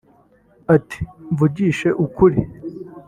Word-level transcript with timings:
Ati 0.75 0.99
“Mvugishije 1.31 1.89
ukuri 2.05 2.39